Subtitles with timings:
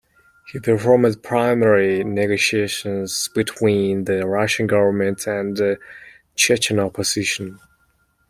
[0.51, 5.77] He performed primary negotiations between the Russian government and the
[6.33, 7.59] Chechen opposition.